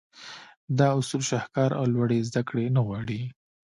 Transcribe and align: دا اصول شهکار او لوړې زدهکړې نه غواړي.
دا 0.77 0.87
اصول 0.99 1.21
شهکار 1.29 1.71
او 1.79 1.85
لوړې 1.93 2.19
زدهکړې 2.27 2.65
نه 2.75 2.81
غواړي. 2.87 3.21